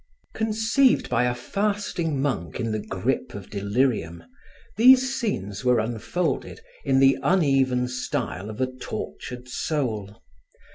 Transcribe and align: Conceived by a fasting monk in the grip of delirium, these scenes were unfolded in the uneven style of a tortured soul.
Conceived 0.33 1.09
by 1.11 1.25
a 1.25 1.35
fasting 1.35 2.19
monk 2.19 2.59
in 2.59 2.71
the 2.71 2.79
grip 2.79 3.35
of 3.35 3.51
delirium, 3.51 4.23
these 4.75 5.13
scenes 5.13 5.63
were 5.63 5.77
unfolded 5.79 6.59
in 6.83 6.99
the 6.99 7.19
uneven 7.21 7.87
style 7.87 8.49
of 8.49 8.59
a 8.59 8.71
tortured 8.79 9.47
soul. 9.47 10.23